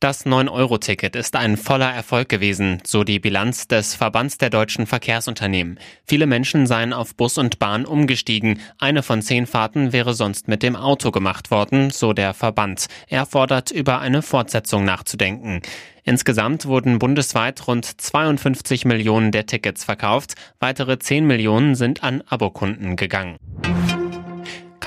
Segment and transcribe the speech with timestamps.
[0.00, 5.80] Das 9-Euro-Ticket ist ein voller Erfolg gewesen, so die Bilanz des Verbands der deutschen Verkehrsunternehmen.
[6.06, 8.60] Viele Menschen seien auf Bus und Bahn umgestiegen.
[8.78, 12.86] Eine von zehn Fahrten wäre sonst mit dem Auto gemacht worden, so der Verband.
[13.08, 15.62] Er fordert, über eine Fortsetzung nachzudenken.
[16.04, 20.34] Insgesamt wurden bundesweit rund 52 Millionen der Tickets verkauft.
[20.60, 23.36] Weitere 10 Millionen sind an Abokunden gegangen.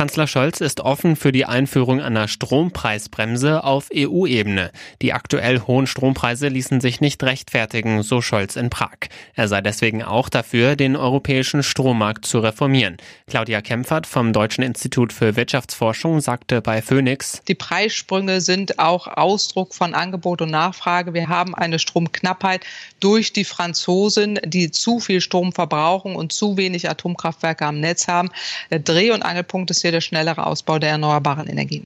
[0.01, 4.71] Kanzler Scholz ist offen für die Einführung einer Strompreisbremse auf EU-Ebene.
[5.03, 8.97] Die aktuell hohen Strompreise ließen sich nicht rechtfertigen, so Scholz in Prag.
[9.35, 12.97] Er sei deswegen auch dafür, den europäischen Strommarkt zu reformieren.
[13.27, 19.75] Claudia Kempfert vom Deutschen Institut für Wirtschaftsforschung sagte bei Phoenix, Die Preissprünge sind auch Ausdruck
[19.75, 21.13] von Angebot und Nachfrage.
[21.13, 22.65] Wir haben eine Stromknappheit
[23.02, 28.31] durch die Franzosen, die zu viel Strom verbrauchen und zu wenig Atomkraftwerke am Netz haben.
[28.71, 31.86] Der Dreh- und Angelpunkt ist hier der schnellere Ausbau der erneuerbaren Energien.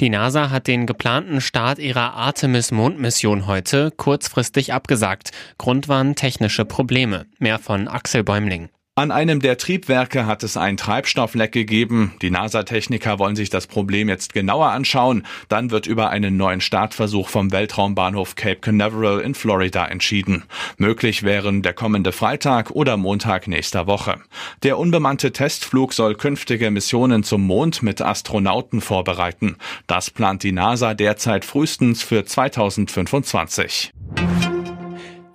[0.00, 5.30] Die NASA hat den geplanten Start ihrer Artemis-Mondmission heute kurzfristig abgesagt.
[5.58, 7.26] Grund waren technische Probleme.
[7.38, 8.70] Mehr von Axel Bäumling.
[9.00, 12.12] An einem der Triebwerke hat es ein Treibstoffleck gegeben.
[12.20, 15.26] Die NASA-Techniker wollen sich das Problem jetzt genauer anschauen.
[15.48, 20.44] Dann wird über einen neuen Startversuch vom Weltraumbahnhof Cape Canaveral in Florida entschieden.
[20.76, 24.20] Möglich wären der kommende Freitag oder Montag nächster Woche.
[24.64, 29.56] Der unbemannte Testflug soll künftige Missionen zum Mond mit Astronauten vorbereiten.
[29.86, 33.94] Das plant die NASA derzeit frühestens für 2025.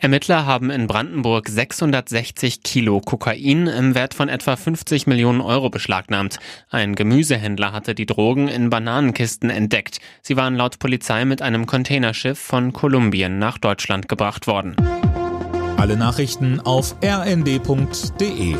[0.05, 6.37] Ermittler haben in Brandenburg 660 Kilo Kokain im Wert von etwa 50 Millionen Euro beschlagnahmt.
[6.69, 9.97] Ein Gemüsehändler hatte die Drogen in Bananenkisten entdeckt.
[10.21, 14.75] Sie waren laut Polizei mit einem Containerschiff von Kolumbien nach Deutschland gebracht worden.
[15.77, 18.57] Alle Nachrichten auf rnd.de